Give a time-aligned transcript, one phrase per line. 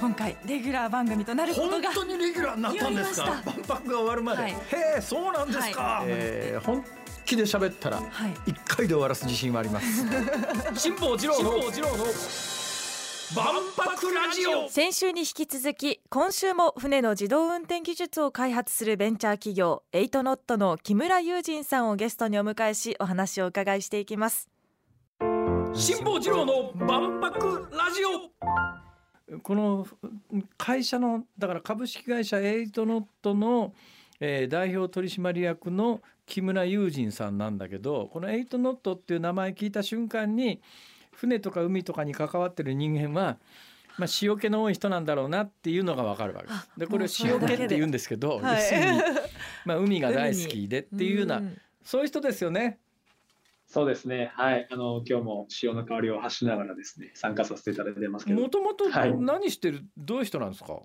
[0.00, 3.26] 今回レギュラー番組となること本が当にレギュラーになったんですか？
[3.26, 4.52] 万博が終わるまで、はい。
[4.52, 4.56] へ
[4.98, 6.06] えそうなんですか、はい。
[6.08, 6.84] えー本
[7.26, 8.34] 気で喋ったらはい。
[8.46, 10.04] 一回で終わらす自信はあります。
[10.74, 11.50] 辛坊治郎の
[13.36, 13.44] 万
[13.76, 14.68] 博ラジオ。
[14.68, 24.48] 先週に引き続き今週も船の自動運転技術を開発するベンチャー企業エイトノットの木村雄人さんをゲストにお迎えしお話を伺いしていきます。
[25.74, 28.89] 辛坊治郎の万博ラジオ
[29.42, 29.86] この
[30.56, 33.72] 会社のだから株式会社エイトノットの、
[34.20, 40.60] えー代表取締役の木村雄人さんなんだけどこのエイトノットっていう名前聞いた瞬間に
[41.12, 43.38] 船とか海とかに関わってる人間は、
[43.98, 46.66] まあ、塩気の多い人なんだろうなっていうのがわかるわけですあ。
[46.78, 49.00] でこれもうそれだけで塩気って言うんですけど、はい要するに、
[49.64, 52.78] まあ、海が大好きでっていうようなうんそういう人ですよね。
[53.72, 54.32] そうですね。
[54.34, 54.66] はい。
[54.68, 58.48] あの、今日も潮の香りを発しながらですね、参加させていただいてますけども。
[58.48, 60.80] ともとはい何してる、どういう人なんですか？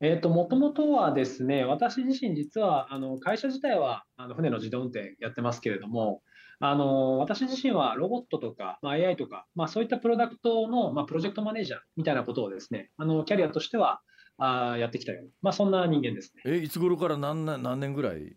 [0.00, 6.20] えっと、もともとはですね、私自身実は、あの、会社自体は、あの、船の自動運転やってますけれども、
[6.60, 14.02] あの、私自身はロボットとか、まあ、AI とか、まあ、そういったプロダクトの、まあ、プロジェクトマネージャーみたいなことをですね、あの、キャリアとしては、
[14.36, 16.42] あーやってきたような、まあ、そんな人間ですね。
[16.44, 18.36] えいつ頃から何年何年ぐらい？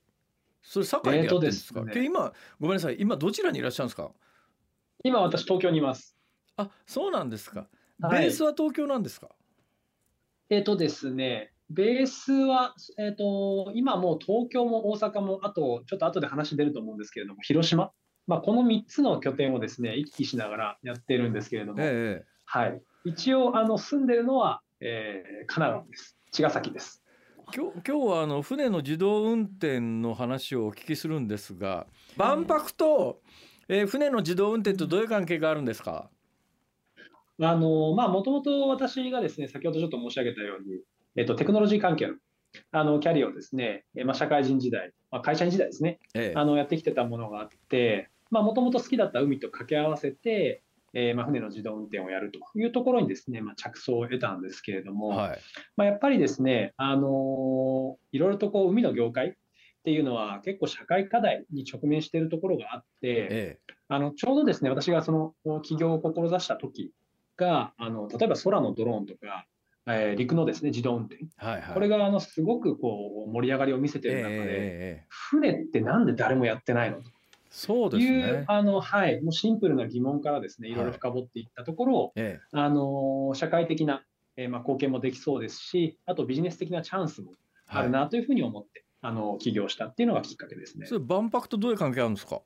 [0.61, 2.97] それ堺でやってるんですか、えーすねけ今ごめんなさい。
[2.99, 4.11] 今どちらにいらっしゃるんですか？
[5.03, 6.17] 今、私、東京にいます。
[6.57, 7.69] あそうなんですか。
[8.01, 8.23] はい。
[8.23, 9.29] ベースは東京なんですか、
[10.49, 17.91] えっとですね、ベースは、えっと、今もう東京も大阪も、あと、ちょっと後で話出ると思うんですけれども、広島、
[18.27, 22.25] まあ、この3つの拠点をですね、行き来しながらやってるんですけれども、ええ。
[22.45, 22.81] はい。
[23.05, 26.17] 一応、あの、住んでるのは、えー神奈川です。
[26.31, 27.00] 茅ヶ崎です。
[27.53, 31.85] 今日今日はあの船の自動運転の話をお聞きするんですが。
[32.15, 33.21] 万博と、
[33.67, 36.09] えー船の自動運転とどういう関係があるんですか？
[37.41, 40.79] あの、まあ、もともと私がですね、先ほどちょっと申し上げたように、
[41.15, 42.13] えっと、テクノロジー関係の、
[42.71, 46.39] あの、キャリアをですね、えーまあ、社会人時代、まあ、会社員時代ですね、ええ。
[46.39, 50.61] あのやってきてたものがあって、もともと好きだった海と掛け合わせて、
[50.93, 55.39] えーまあ、船の自動運転をやるというところにですね、まあ、着想を得たんですけれども、はい。
[55.77, 59.33] まあ、やっぱりですね、あのーいろいろとこう海の業界っ
[59.83, 66.91] ていうのは結構社会課題に直面しているところがあって、えあのちょうどですね、私がその起業を志した時
[67.37, 69.47] が、あの例えば空のドローンとか、
[69.87, 71.73] えー陸のですね自動運転、えはいはい。
[71.73, 75.05] これがあのすごくこう盛り上がりを見せている中で、ええええええ。
[75.09, 76.99] 船ってなんで誰もやってないの
[77.53, 80.73] そうですという、ねあのはい、もうシンプルな疑問からですね、い。
[80.73, 82.47] ろいろ深掘っていったところ、ええ。
[82.53, 84.03] あの社会的な、
[84.37, 87.33] えーまあ、貢献もできそうですし、あとビジネス的なチャンスも
[87.67, 87.85] あはい。
[87.87, 90.85] るなというふうに思って、あの起業したっていうのがきっかけですね。
[90.87, 90.95] そ。
[90.95, 92.41] れ万博とどういう関係あるんですか？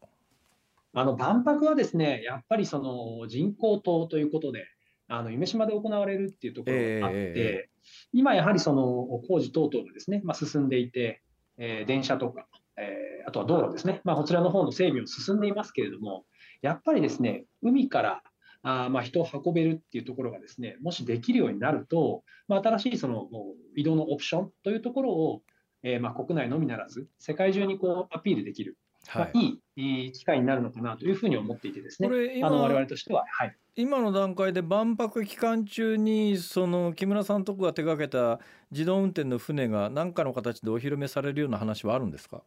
[0.94, 4.66] あの万博はですね、やっぱりその人工島ということで、
[5.08, 7.70] あの夢洲で行われるっていうところがあって、え。
[8.14, 11.22] 今やはりその工事等々がですね、まあ、進んでいて、
[11.58, 16.26] えー電車とか、えーあとは道路ですね、まあ、こちらの方の整備も進んでいますけれども、
[16.62, 18.22] やっぱりですね、海から
[18.62, 23.28] あーまあ人を運べるっていうところがですね、もしできるようになると、まあ、新しいその
[23.76, 25.42] 移動のオプションというところを、
[25.84, 28.78] えーまあ国内のみならず、世界中にこうアピールできる、
[29.08, 29.32] はい。
[29.34, 32.08] まあ、いい機会になるのかなというふうに思っていてですね。
[32.08, 38.40] こ、れ今あの我々としては、はい、今の段階で万博期間中にその木村さんとこが手掛けた
[38.72, 42.42] 自動運転の船が何かの形でお披露目されるような話はあるんですか？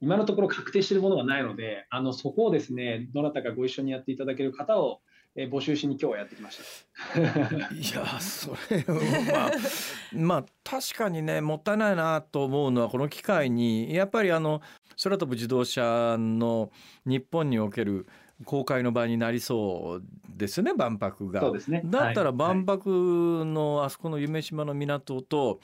[0.00, 5.00] 今のところ確定しているものがないので、あのそこをですね、どなたかご一緒にやっていただける方を、
[5.38, 6.58] えー募集しに今日はやってきまし
[7.12, 7.20] た。
[7.20, 7.24] い
[7.94, 9.50] やそれまあ
[10.16, 14.62] まあ確かにねもったいないなと思うのはこの機会にやっぱりあの
[15.02, 16.70] 空飛ぶ自動車の
[17.04, 18.06] 日本における
[18.44, 21.40] 公開の場になりそうですね万博が。
[21.40, 21.82] そうですね。
[21.84, 25.60] だったらはい万博のあそこの夢洲の港と、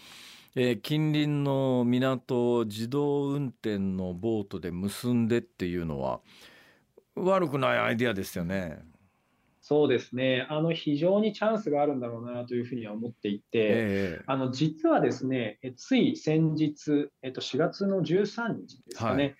[0.55, 6.21] えー近隣の港を自動運転のボートで結んでっていうのは
[7.15, 8.83] 悪くないアイデアですよね。
[9.61, 10.47] そうですね。
[10.51, 19.25] あの非常にチャンスがあるんだろうなというふうには思っていて、ええあの実はですね、えつい先日、えっと4月の13日ですかね。
[19.25, 19.37] はい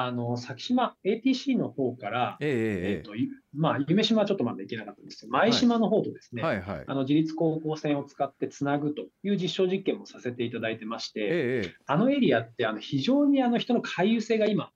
[0.00, 6.84] あの先島 ATC の方から、ええええっといまあ夢島はちょっとまだ行けなかったんですけど、舞島の方とですね、えはいはい。
[6.86, 14.70] あの自立航行船を使ってつなぐという実証実験もさせていただいてまして、ええあのエリアってあの非常にあの人の回遊性が今、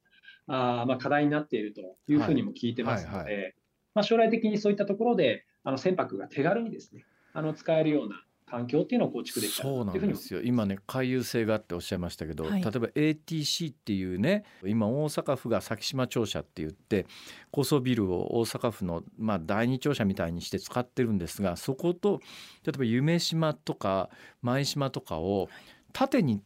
[0.48, 3.54] あーまあ課題になっているというふうにも聞いてますのはいはいで、
[3.94, 10.42] まあ将来的にそういったところであの船舶が手軽にですね、あの使えるような環境っていうのを構築できたそうなんですよ。
[10.42, 12.60] 今ね回遊性があっておっしゃいましたけど、はい。
[12.60, 17.06] 例えば ATC っていうね今大阪府が先島庁舎って言って
[17.50, 22.20] 高層ビルを大阪府の、まあ、第二庁舎みたいにして使ってるんですがそこと
[22.66, 24.10] 例えば夢島とか
[24.42, 25.48] 舞島とかを
[25.94, 26.42] 縦に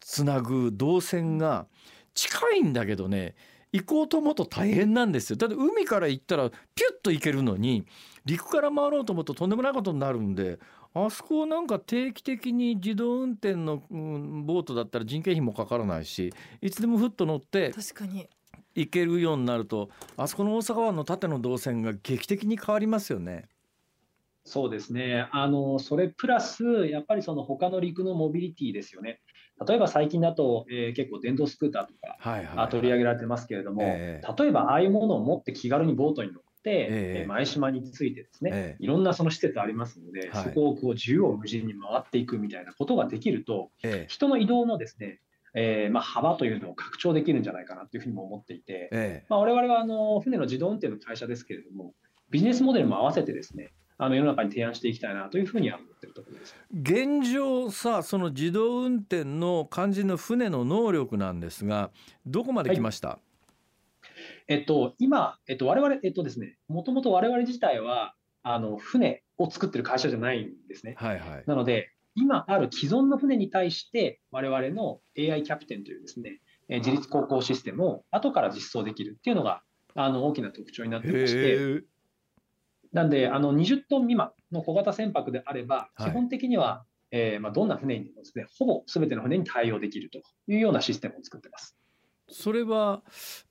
[0.00, 1.66] つなぐ動線が
[2.12, 3.34] 近いんだけどね
[3.72, 5.36] 行こうと思うと大変なんですよ。
[5.36, 6.60] だって海から行ったらピュッ
[7.02, 7.86] と行けるのに
[8.24, 10.58] 陸から回ろうと思うととんでもないことになるんで
[11.06, 18.28] あそこなんか定期的に自動運転の、うんボートだったら人件費もかからないしいつでもふっと乗って確かに
[18.74, 23.48] 行けるようになるとあそこの大阪湾の縦の動線が劇的に変わりますよね。
[24.44, 25.28] そうですね。
[25.30, 29.20] あの、それプラス、やっぱりその他の陸のモビリティですよね。
[29.66, 36.40] 例えば最近だと、えー結構電動スクーターとかはいはい、あ取り上げられてますけれども、え例えばああいうものを持って気軽にボートに乗
[37.26, 38.84] 前島についてですね、ええ。
[38.84, 40.44] いろんなその施設ありますので、はい。
[40.44, 44.06] そこをこう縦横無尽に回っていくみたいなことができると、ええ。
[44.08, 45.20] 人の移動のですね、
[45.54, 49.26] えーまあ、幅というのを拡張できるんじゃないかなというふうにも思っていて、ええ。
[49.28, 51.94] まあ、我々はあの船の自動運転の会社ですけれども、
[52.30, 56.54] ビジネスモデルも合わせてですね、あの世の中に提案していきたいなというふうには思っているところです。
[56.72, 61.90] 現状さその自動運転の肝心の船の能力なんですが
[62.24, 63.18] どこまで来ました、
[64.48, 70.94] えっと、今、えっと、我々、えっとですね、もともと我々自体は、あの、船を作ってる会社じゃないんですね。
[70.96, 71.44] はい、はい。
[71.46, 79.62] なので、今ある既存の船に対して、我々の AI キャプテンというですね、えー自律航行システムを後から実装できるっていうのが、
[79.94, 81.82] あの、大きな特徴になってまして、
[82.92, 86.10] なんで、あの、20トン未満の小型船舶であれば、はい。
[86.10, 91.76] 基本的には、えーまあ、どんな船にもですね、ほぼ全ての船に対応できるというようなシステムを作ってます。
[92.30, 93.02] それは、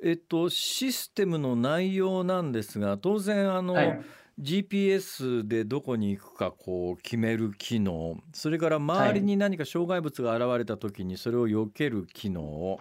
[0.03, 4.01] えっと、システムの内容なんですが当然あの、はい。
[4.39, 12.79] GPS でどこに行くかこう決める機能それから周りに何か障害物が現れた時にそれを避ける機能、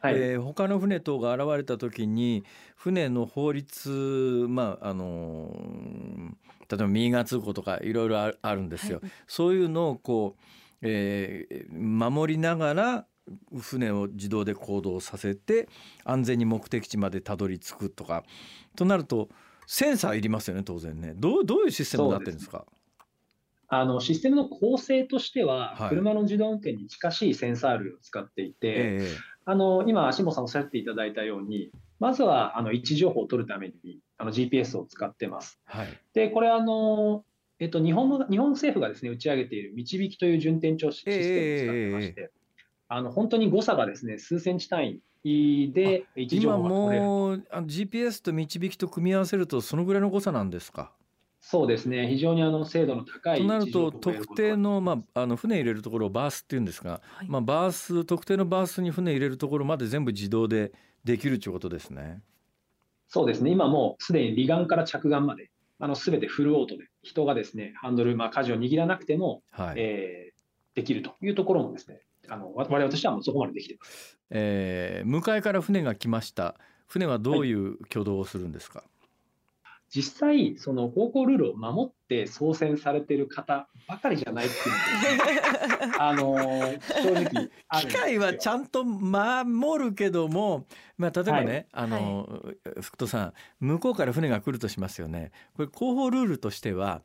[0.00, 0.14] はい。
[0.16, 2.44] えー他の船等が現れた時に
[2.76, 6.30] 船の法律まああのー
[6.68, 8.98] 例えば右側通行とかいろいろああるんですよ。
[9.00, 10.42] はいそういうのをこう、
[10.82, 13.06] えー守りながら
[13.58, 15.68] 船を自動で行動させて
[16.04, 18.24] 安全に目的地までたどり着くとか。
[18.76, 19.28] となると
[19.66, 21.12] センサーいりますよね当然ね。
[21.16, 22.64] どうどういうシステムになってるんですか？
[23.68, 25.88] あのシステムの構成としては、はい。
[25.88, 35.58] 車の自動運転に近しいセンサー類を使っていて、えあの今、辛坊さんおっしゃっていただいたように、まずはあの位置情報を取るためにあの GPS を使ってます。
[35.74, 35.88] えはい。
[36.14, 37.24] で、これあの、
[37.58, 42.30] えっと、日本の日本政府がですね打ち上げている導きという順天調システムを使ってまして、
[42.88, 47.02] あの本当に誤差がですね数センチ単位で位置情今報が取れる。
[47.02, 50.92] もうあの GPS と導きと組み合わせるとそのぐらいの誤差なんですか？
[51.40, 57.28] そうですね、非常にあの精度の高いとなると特定の,、まあ、あの船入れるところをバースっていうんですが、はい。
[57.28, 60.72] まあ、バース特定のバースに船入れるところまで全部自動で
[61.04, 62.20] できるということですね。
[63.06, 69.74] そうですね、今もうすでに離岸から着岸まで、あの全てフルオートで、人がですね、ハンドル、まあ、舵を握らなくても、はい。
[69.76, 70.36] えー
[70.74, 74.18] できるというところもですね、あのわ我々としてはもうそこまでできています。
[74.30, 76.56] えー向かいから船が来ました。
[76.86, 78.84] 船はどういう挙動をするんですか、
[79.88, 88.02] 実際、その航行ルールを守って操船されている方ばかりじゃないっていうの あの正直あるん機ですよ。
[88.02, 90.66] 械はちゃんと守るけども、
[90.98, 92.42] まあ、例えばね、はあの、
[92.80, 95.30] 福戸さん向こうから船が来るとしますよね。
[95.54, 97.02] これ広報ルールとしては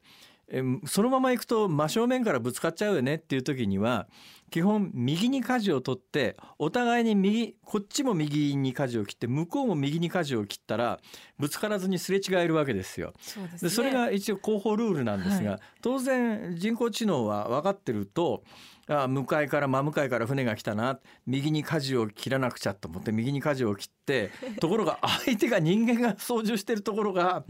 [0.52, 4.08] えそのまま行くと真正面からぶつかっちゃうよねっていう時には
[4.52, 11.00] 基本右に舵を取ってお互いに右こっちも右に舵を切って向こうも右に舵を切ったら
[11.40, 13.14] ぶつからずにすれ違えるわけですよ。
[13.22, 18.44] そうですねでそれが一応広報ルールなんですが、は当然人工知能は分かってると
[18.88, 27.46] あ向かいから真向かいから船が来たな右に舵を切らなくちゃと思って右に舵を切ってところが相手が人間が操縦してるところが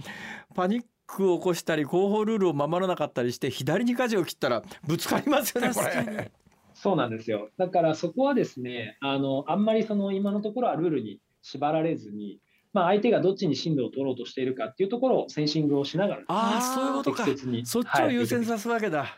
[0.53, 0.87] パニック
[1.19, 6.31] を起こしたり広報ルールを守らなかったりして左に舵を切ったらぶつかりますよねこ確かにれ。
[6.73, 7.49] そうなんですよ。
[7.57, 12.39] だからそこはですね、あのあんまりその今のところはルールに縛られずに、
[12.73, 19.17] まあ、相手がどっちに進路を取ろうとしているかっていうところをセンシングをしながら、ああそういうことか適切にそっちを優先はいさすわけだ。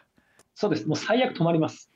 [0.56, 0.88] そうです。
[0.88, 1.90] もう最悪止まります。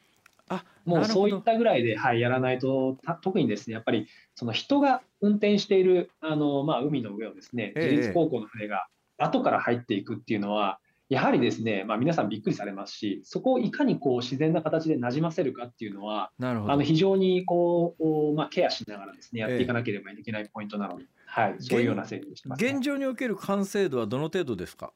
[0.49, 8.87] あもうそういったぐらいで、はい、やらないと、た特にですね、やっぱりその人が運転しているあの、まあ、海の上をですね、ええ自律航行の船が
[9.17, 16.73] 後から入っていくっていうのは、やはりですね、まあ、皆さんびっくりされますし、そこをいかにこう自然な形でなじませるかっていうのは、なるほど。
[16.73, 22.71] あの非常にこう、おまあ、ケアしながらですね、やっていかなければいけないポイントなので、はい、そういうような整備にしてます、ね。
[22.71, 22.81] 現。
[22.81, 24.91] 状における完成度はどの程度ですか？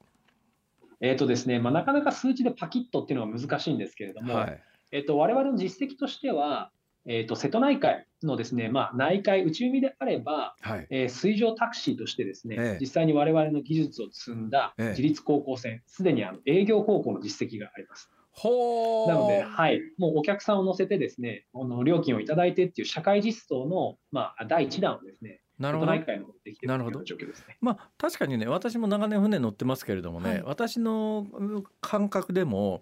[0.99, 4.61] えっ、とですね、まあ、なかなか数値でパキッとっていうのは難しいんですけれども、はい。
[4.91, 6.71] えっ、と、我々の実績としては、
[7.05, 10.87] えっ、と、瀬戸内海のですね、まあ、内海、内海であれば、はい。
[10.89, 12.77] えー水上タクシーとしてですね、ええ。
[12.79, 14.89] 実際に我々の技術を積んだええ。
[14.89, 18.09] 自立航行船、すでにあの営業航行の実績があります。
[18.33, 26.99] ほなので、はい、もうお客さんを乗せてですね、あの料金をいただいてっていう社会実装の、まあ、第一弾をですね、瀬なるほど。
[26.99, 27.57] な状況ですね。
[27.61, 30.43] まあ確かにね私も長年船乗ってますけれどもね、はい。
[30.43, 32.81] 私のうん感覚でも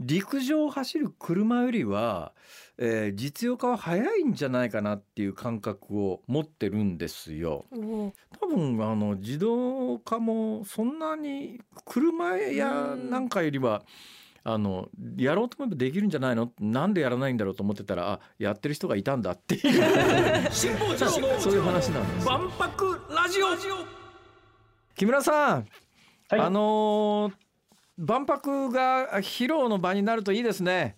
[0.00, 2.32] 陸上を走る車よりは、
[2.78, 7.64] えー実用化は早いんじゃないかなっていう感覚を持ってるんですよ。
[8.40, 13.84] 多分あの自動化もそんなに車やなんかよりは
[14.42, 16.52] あのやろうと思えばできるんじゃないの？
[16.60, 20.50] なんでやらないんだろうと思ってたらあやってる人がいたんだっていう。
[20.50, 22.26] そういう話なんです。
[22.26, 23.46] 万博ラジオ。
[24.96, 25.66] 木村さん、
[26.28, 26.40] はい。
[26.40, 27.43] あのー
[27.96, 30.96] 万博が披露の場になるといいですね。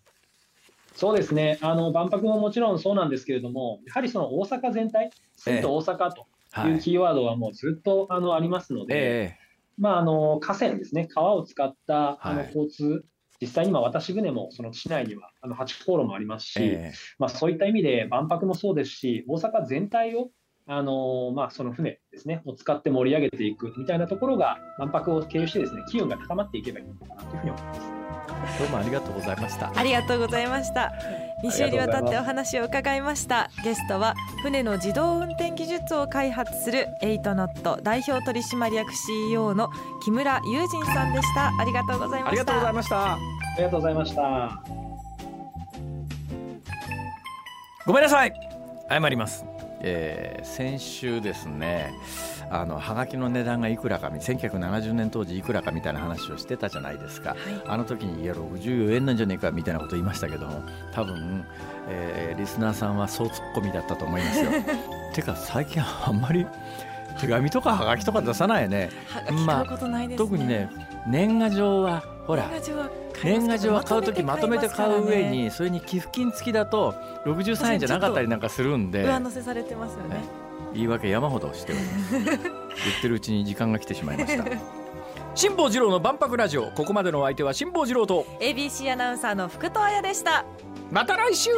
[0.95, 9.39] そうですね、あの万博ももちろんそうなんですけれども、やはりその大阪全体、水と大阪というキーワードはもうずっとあのありますので、え
[9.77, 13.05] まあ、あの河川ですね、川を使ったあのはい交通、
[13.43, 16.95] 実際に今、渡し船もその市内にはあの8航路もありますし、ええ。
[17.19, 20.31] まあ、そういった意味で万博もそうですし、大阪全体を
[20.69, 27.97] あのまあ、その船ですね、を使って盛り上げていくみたいなところが、万博を経由してですね、機運が高まっていけばいいのかなというふうに思います。
[28.59, 29.73] どうもありがとうございました。
[29.75, 30.93] ありがとうございました
[31.43, 39.69] 2週にわたってお話を伺いましたゲストは船の自動運転技術を開発するエイトノット代表取締役 CEO の
[40.03, 43.15] 木村雄仁さんでしたありがとうございましたありがとうございました。
[43.57, 44.63] ありがとうございました。
[47.87, 48.33] ごめんなさい。
[48.91, 49.56] 謝ります。
[49.89, 51.93] えー先週ですね。
[52.51, 60.63] あのハガキの値段がいくらか1970年当時いくらかみたいな話をしてたじゃないですか、あの時にいや64円なんじゃねえかみたいなこと言いましたけども
[60.93, 61.45] 多分、
[61.89, 64.51] えーリスナーさんはそうツッコミだったと思いますよ
[65.15, 66.47] てか最近あんまり
[67.21, 68.91] 手紙とかハガキとか出さないよね。
[69.09, 70.71] はがき買うことないですね、特にね
[71.07, 72.51] 年賀状はほら
[73.23, 76.95] 年賀状は買う時まとめて買う上まにそれに寄付金付きだと
[77.25, 79.05] 63円じゃなかったりなんかするんで。
[79.05, 80.47] 上乗せされてますよね。
[80.75, 82.13] 言い訳山ほどしております。
[82.25, 84.45] 言ってるうちに時間が来てしまいました。
[85.35, 86.71] 辛坊治郎の万博ラジオ。
[86.71, 90.45] ここまでのお相手は辛坊治郎と ABC アナウンサーの福藤彩でした。
[90.91, 91.51] また来週